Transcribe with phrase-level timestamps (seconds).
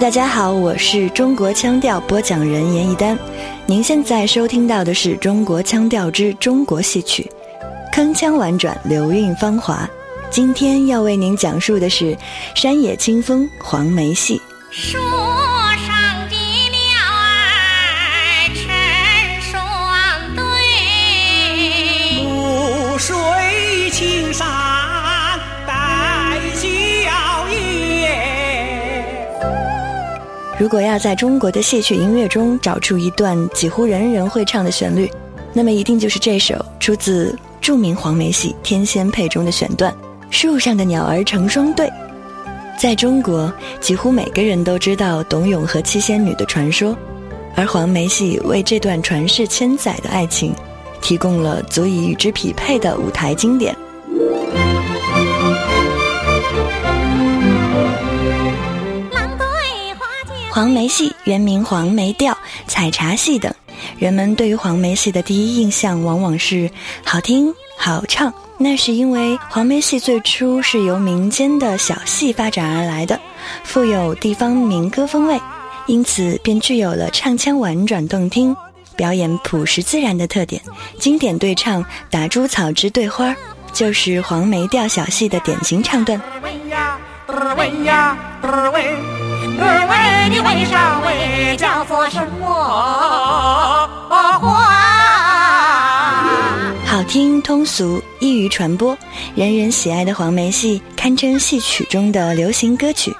[0.00, 3.18] 大家好，我是中国腔调播讲人严艺丹。
[3.66, 7.30] 您现在收听到的是《中国腔调之中国戏曲》，
[7.94, 9.86] 铿锵婉转，流韵芳华。
[10.30, 12.16] 今天要为您讲述的是
[12.54, 14.40] 山野清风黄梅戏。
[30.60, 35.10] 如果要在中国的戏曲音乐中找出一段几乎人人会唱的旋律，
[35.54, 39.90] 那么一定就是这首出自著名黄梅戏《天仙配》中的选段
[40.28, 41.90] ：“树上的鸟儿成双对。”
[42.78, 43.50] 在中国，
[43.80, 46.94] 几乎每个人都知道董永和七仙女的传说，
[47.56, 50.54] 而黄梅戏为这段传世千载的爱情，
[51.00, 53.74] 提供了足以与之匹配的舞台经典。
[60.50, 63.54] 黄梅戏原名黄梅调、采茶戏等，
[63.98, 66.68] 人们对于黄梅戏的第一印象往往是
[67.04, 68.32] 好听、好唱。
[68.58, 73.18] 那是因为黄梅戏最初是由民间的小戏发展而来的，
[73.62, 75.40] 富有地方民歌风味，
[75.86, 78.54] 因此便具有了唱腔婉转动听、
[78.96, 80.60] 表演朴实自然的特点。
[80.98, 83.34] 经典对唱“打猪草之对花”
[83.72, 86.20] 就是黄梅调小戏的典型唱段。
[90.42, 92.46] 二位的为啥为叫做什么
[94.08, 94.56] 话？
[96.86, 98.96] 好听通俗，易于传播，
[99.34, 103.14] 人人喜爱的黄梅戏堪称戏曲中的流行歌曲。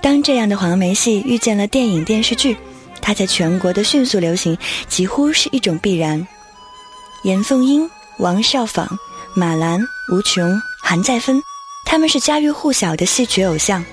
[0.00, 2.56] 当这样的黄梅戏遇见了电影电视剧，
[3.00, 4.56] 它在全国的迅速流行
[4.88, 6.24] 几乎是一种必然。
[7.24, 8.86] 严凤英、王少舫、
[9.34, 9.80] 马兰、
[10.12, 11.42] 吴琼、韩再芬，
[11.84, 13.84] 他们是家喻户晓的戏曲偶像。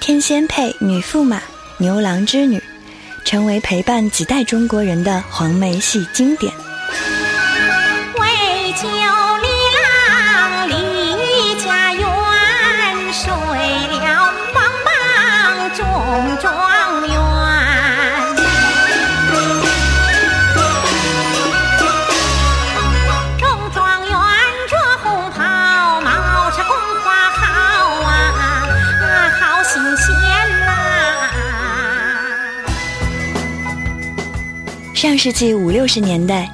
[0.00, 1.42] 天仙配、女驸马、
[1.80, 2.62] 牛郎织女，
[3.24, 6.52] 成为陪伴几代中国人的黄梅戏经典。
[35.00, 36.46] 上世纪五六十年代，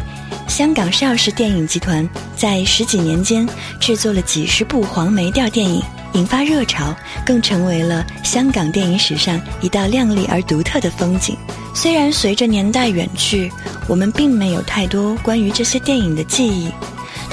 [0.47, 3.45] 香港邵氏电影集团在十几年间
[3.81, 6.95] 制作了几十部黄梅调电影，引发热潮，
[7.27, 11.37] 更成为了香港电影史上一道亮丽而独特的风景。
[11.75, 13.51] 虽然随着年代远去，
[13.89, 16.71] 我们并没有太多关于这些电影的记忆，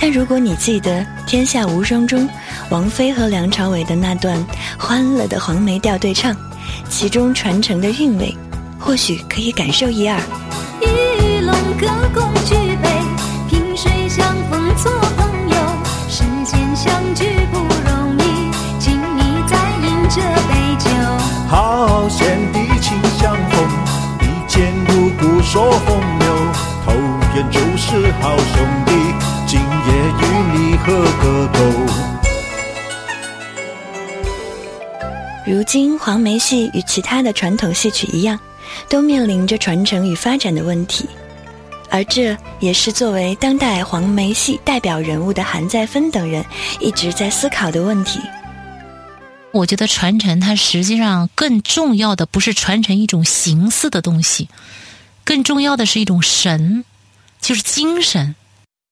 [0.01, 2.27] 但如果你记得《天下无双》中
[2.71, 4.43] 王菲和梁朝伟的那段
[4.79, 6.35] 欢乐的黄梅调对唱，
[6.89, 8.35] 其中传承的韵味，
[8.79, 10.19] 或许可以感受一二。
[11.79, 12.89] 歌共举杯，
[13.49, 15.55] 萍水相逢做朋友。
[16.07, 20.89] 世间相聚不容易，请你再饮这杯酒。
[21.49, 23.67] 好贤弟情相逢，
[24.21, 26.27] 一见如故说风流。
[26.85, 26.91] 投
[27.35, 28.91] 缘就是好兄弟，
[29.47, 30.23] 今夜与
[30.53, 31.55] 你喝个够。
[35.45, 38.39] 如今，黄梅戏与其他的传统戏曲一样，
[38.87, 41.09] 都面临着传承与发展的问题。
[41.93, 46.43] 而这也是作为当代黄梅戏代表人物的韩再芬等人
[46.79, 48.19] 一直在思考的问题。
[49.51, 54.49] 我觉得传承它实际上更重要的不是传承一种形似的东西，
[55.23, 56.83] 更重要的是一种神，
[57.39, 58.33] 就是精神。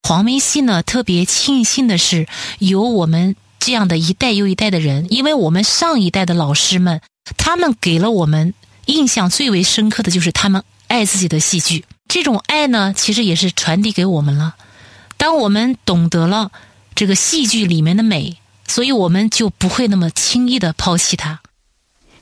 [0.08, 2.28] 黄梅戏呢，特别庆幸的是
[2.60, 7.02] 有我们这样的一代又一代的人，因为我们上一代的老师们，
[7.36, 8.54] 他们给了我们
[8.86, 11.84] 印象最为深刻的就是他们爱自己的戏剧。
[12.14, 14.56] 这种爱呢，其实也是传递给我们了。
[15.16, 16.52] 当我们懂得了
[16.94, 18.36] 这个戏剧里面的美，
[18.68, 21.40] 所以我们就不会那么轻易的抛弃它。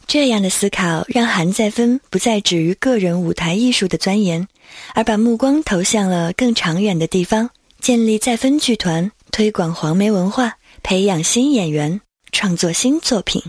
[0.06, 4.48] 这样的思考让韩再芬不再止于个人舞台艺术的钻研，
[4.94, 7.50] 而把目光投向了更长远的地方，
[7.82, 12.00] 建立再芬剧团，推广黄梅文化，培养新演员，
[12.32, 13.42] 创作新作品。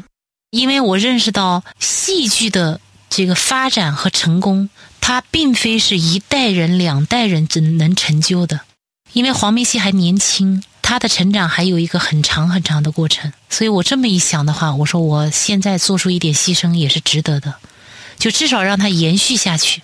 [0.48, 4.70] 因为我认识到戏剧的这个发展和成功。
[5.10, 8.60] 它并非是一代人、两代人只能成就的，
[9.12, 13.32] 因为黄梅戏还年轻，他的成长还有一个很长很长的过程。
[13.48, 17.56] 所以我这么一想的话，我说我现在做出一点牺牲也是值得的，
[18.20, 19.82] 就至少让他延续下去。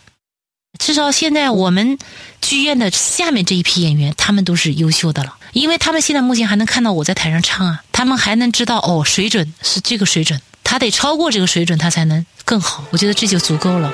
[0.79, 1.99] 至少现在我们
[2.41, 10.41] 剧院的下面这一批演员，他们都是优秀的了，因为他们现在目前还能看到我在台上唱啊，他们还能知道哦，水准是这个水准。
[10.63, 12.85] 他得超过这个水准，他才能更好。
[12.93, 13.93] 我觉得这就足够了。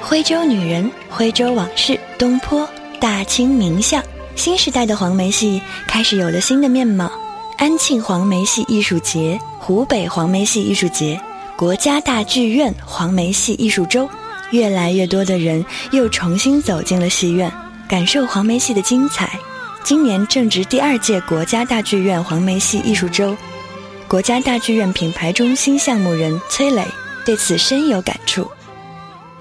[0.00, 2.66] 徽州女人、徽州往事、东坡、
[2.98, 4.02] 大清名相，
[4.36, 7.10] 新时代的黄梅戏开始有了新的面貌。
[7.56, 11.20] 安庆黄梅戏艺术节、湖北黄梅戏艺术节、
[11.56, 14.08] 国家大剧院黄梅戏艺术周，
[14.50, 17.50] 越来越多的人又重新走进了戏院，
[17.88, 19.38] 感受黄梅戏的精彩。
[19.84, 23.36] 今年正值第二届国家大剧院黄梅戏艺术周，
[24.08, 26.84] 国家大剧院品牌中心项目人崔磊
[27.24, 28.50] 对此深有感触。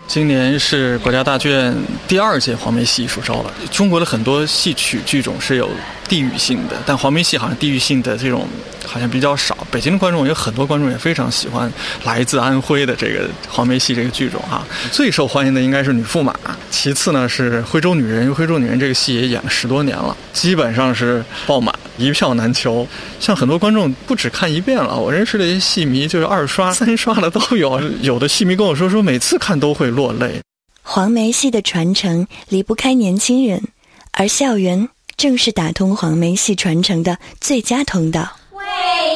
[0.06, 1.76] 今年是国家大剧院
[2.08, 3.52] 第二届黄梅戏艺术周了。
[3.72, 5.70] 中国的很多戏曲剧种是有
[6.08, 8.48] 地域性的，但黄梅戏好像地域性的这种
[8.86, 9.58] 好像比较少。
[9.72, 11.72] 北京的观众有很多观众也非常喜欢
[12.04, 14.64] 来自安徽的这个黄梅戏这个剧种哈。
[14.92, 16.36] 最受欢迎的应该是女驸马，
[16.70, 18.34] 其次呢是徽州女人。
[18.36, 22.88] 徽州女人这个戏也演了十多年了，基本上是爆满，一票难求。
[23.20, 27.82] 像很多观众不止看一遍了，我认识的一些戏迷就是二刷、三刷的都有。
[28.02, 30.42] 有的戏迷跟我说，说每次看都会落泪。
[30.82, 33.64] 黄梅戏的传承离不开年轻人，
[34.12, 38.36] 而校园正是打通黄梅戏传承的最佳通道。
[38.52, 38.64] 为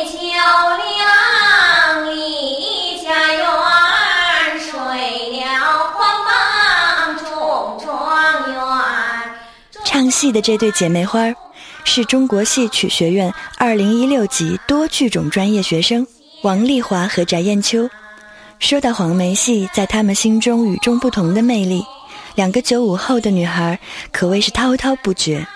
[0.06, 3.46] 求两里家园，
[4.62, 4.72] 睡
[5.44, 5.46] 了
[5.94, 7.26] 黄榜中
[7.86, 7.86] 状
[8.54, 8.56] 元。
[9.84, 11.36] 唱戏的这对姐妹花儿，
[11.90, 16.06] 是中国戏曲学院2016级多剧种专业学生
[16.44, 17.90] 王丽华和翟艳秋。
[18.60, 21.82] 说到黄梅戏在他们心中与众不同的魅力，
[22.36, 23.80] 两个九五后的女孩
[24.12, 25.48] 可谓是滔滔不绝。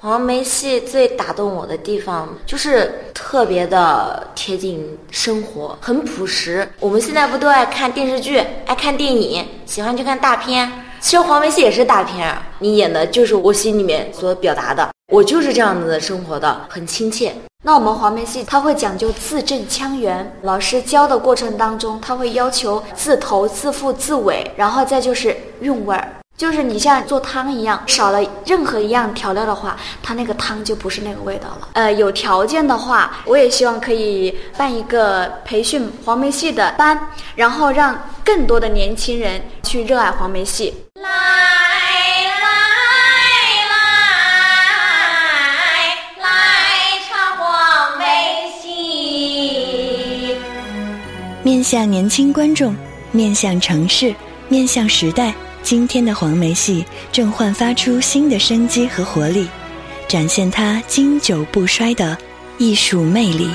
[0.00, 6.66] 黄梅戏最打动我的地方就是特别的贴近生活，很朴实。
[6.78, 10.70] 我们现在不都爱看电视剧、爱看电影，喜欢去看大片？
[11.00, 17.34] 其实黄梅戏也是大片啊，你演的就是我心里面所表达的，我就是这样子的生活的，很亲切。
[17.64, 26.08] 那我们黄梅戏它会讲究字正腔圆，老师教的过程当中，他会要求字头、字腹、字尾，然后再就是韵味儿。
[26.36, 31.68] 就是你像做汤一样，少了任何一样调料的话，它那个汤就不是那个味道了。
[31.72, 36.96] 呃，有条件的话，我也希望可以办一个培训黄梅戏的班，
[37.34, 40.12] 然后让更多的年轻人去热爱。
[40.12, 40.72] 黄梅戏。
[41.00, 41.10] 来来
[43.70, 43.76] 来
[46.20, 46.26] 来
[47.08, 48.02] 唱黄梅
[48.60, 50.36] 戏
[51.44, 52.74] 面向年轻观众，
[53.12, 54.12] 面向城市，
[54.48, 59.48] 面向时代，今天的黄梅戏正焕发出新的生机和活力，
[60.08, 62.18] 展现它经久不衰的
[62.58, 63.48] 艺术魅力。